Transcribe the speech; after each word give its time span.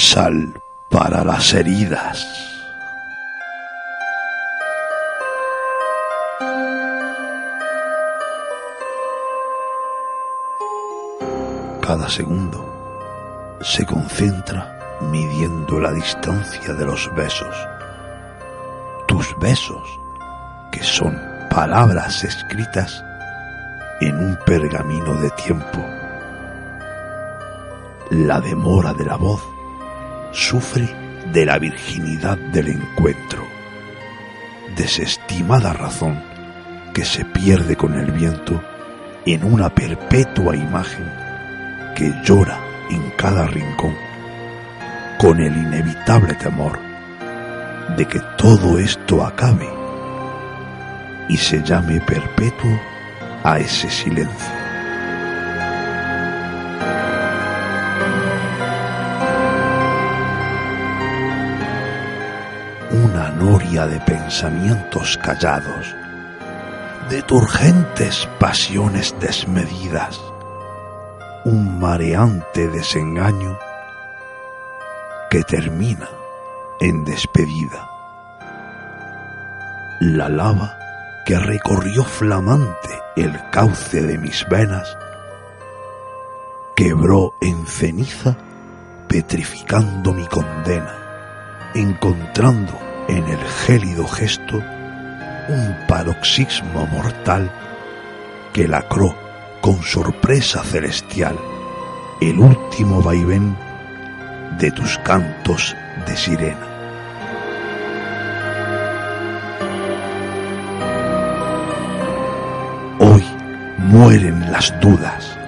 Sal 0.00 0.62
para 0.88 1.24
las 1.24 1.52
heridas. 1.52 2.24
Cada 11.80 12.08
segundo 12.08 12.64
se 13.60 13.84
concentra 13.84 14.78
midiendo 15.10 15.80
la 15.80 15.92
distancia 15.92 16.74
de 16.74 16.86
los 16.86 17.12
besos. 17.16 17.56
Tus 19.08 19.36
besos, 19.40 19.98
que 20.70 20.84
son 20.84 21.20
palabras 21.50 22.22
escritas 22.22 23.04
en 24.00 24.14
un 24.16 24.38
pergamino 24.46 25.14
de 25.14 25.30
tiempo. 25.30 25.84
La 28.10 28.40
demora 28.40 28.94
de 28.94 29.04
la 29.04 29.16
voz 29.16 29.57
sufre 30.32 30.88
de 31.32 31.44
la 31.44 31.58
virginidad 31.58 32.36
del 32.36 32.68
encuentro, 32.68 33.46
desestimada 34.76 35.72
razón 35.72 36.22
que 36.94 37.04
se 37.04 37.24
pierde 37.24 37.76
con 37.76 37.94
el 37.94 38.10
viento 38.12 38.62
en 39.26 39.44
una 39.44 39.68
perpetua 39.68 40.56
imagen 40.56 41.10
que 41.94 42.12
llora 42.24 42.58
en 42.90 43.10
cada 43.16 43.46
rincón, 43.46 43.94
con 45.18 45.40
el 45.40 45.56
inevitable 45.56 46.34
temor 46.34 46.78
de 47.96 48.04
que 48.06 48.20
todo 48.36 48.78
esto 48.78 49.24
acabe 49.24 49.68
y 51.28 51.36
se 51.36 51.62
llame 51.62 52.00
perpetuo 52.00 52.78
a 53.44 53.58
ese 53.58 53.90
silencio. 53.90 54.57
Una 63.18 63.30
noria 63.30 63.84
de 63.84 63.98
pensamientos 63.98 65.18
callados, 65.18 65.92
de 67.10 67.20
turgentes 67.22 68.28
pasiones 68.38 69.12
desmedidas, 69.18 70.20
un 71.44 71.80
mareante 71.80 72.68
desengaño 72.68 73.58
que 75.30 75.42
termina 75.42 76.08
en 76.78 77.04
despedida. 77.04 77.90
La 79.98 80.28
lava 80.28 80.78
que 81.26 81.40
recorrió 81.40 82.04
flamante 82.04 83.02
el 83.16 83.50
cauce 83.50 84.00
de 84.00 84.16
mis 84.16 84.48
venas, 84.48 84.96
quebró 86.76 87.34
en 87.40 87.66
ceniza, 87.66 88.36
petrificando 89.08 90.14
mi 90.14 90.26
condena, 90.28 90.94
encontrando 91.74 92.87
en 93.08 93.26
el 93.26 93.38
gélido 93.66 94.06
gesto 94.06 94.62
un 95.48 95.76
paroxismo 95.88 96.86
mortal 96.86 97.50
que 98.52 98.68
lacró 98.68 99.16
con 99.60 99.82
sorpresa 99.82 100.62
celestial 100.62 101.36
el 102.20 102.38
último 102.38 103.02
vaivén 103.02 103.56
de 104.58 104.70
tus 104.70 104.98
cantos 104.98 105.74
de 106.06 106.16
sirena. 106.16 106.66
Hoy 112.98 113.24
mueren 113.78 114.50
las 114.50 114.78
dudas, 114.80 115.38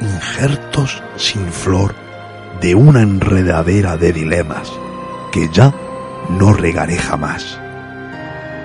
injertos 0.00 1.02
sin 1.16 1.50
flor 1.52 1.94
de 2.60 2.74
una 2.74 3.02
enredadera 3.02 3.96
de 3.96 4.12
dilemas 4.12 4.70
que 5.32 5.48
ya 5.48 5.72
no 6.38 6.52
regaré 6.52 6.96
jamás, 6.96 7.58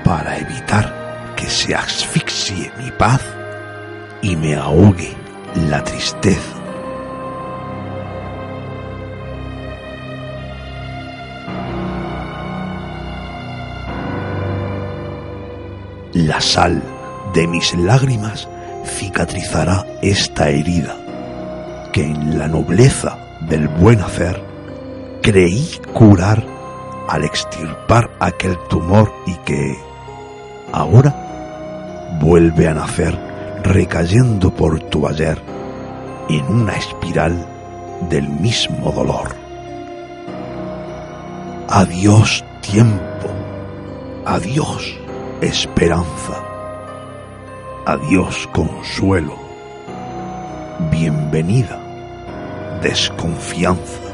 para 0.03 0.38
evitar 0.38 1.34
que 1.36 1.48
se 1.48 1.76
asfixie 1.76 2.72
mi 2.78 2.92
paz 2.92 3.22
y 4.22 4.36
me 4.36 4.56
ahogue 4.56 5.14
la 5.70 5.84
tristeza. 5.84 6.56
La 16.14 16.40
sal 16.40 16.82
de 17.34 17.47
mis 17.47 17.76
lágrimas 17.78 18.47
cicatrizará 18.86 19.86
esta 20.02 20.50
herida 20.50 20.96
que 21.92 22.03
en 22.03 22.38
la 22.38 22.47
nobleza 22.47 23.18
del 23.42 23.68
buen 23.68 24.00
hacer 24.00 24.42
creí 25.22 25.68
curar 25.94 26.55
al 27.08 27.24
extirpar 27.24 28.10
aquel 28.20 28.58
tumor 28.68 29.14
y 29.26 29.36
que 29.46 29.78
ahora 30.72 31.14
vuelve 32.20 32.68
a 32.68 32.74
nacer 32.74 33.18
recayendo 33.64 34.52
por 34.54 34.80
tu 34.80 35.08
ayer 35.08 35.42
en 36.30 36.46
una 36.48 36.74
espiral 36.74 37.48
del 38.10 38.28
mismo 38.30 38.92
dolor. 38.92 39.36
Adiós 41.70 42.44
tiempo, 42.62 43.30
adiós 44.26 44.98
esperanza, 45.42 46.44
adiós 47.86 48.48
consuelo, 48.54 49.36
bienvenida 50.92 51.86
desconfianza. 52.82 54.05